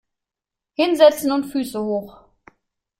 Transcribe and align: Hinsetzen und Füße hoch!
Hinsetzen 0.77 1.31
und 1.31 1.43
Füße 1.43 1.79
hoch! 1.79 2.25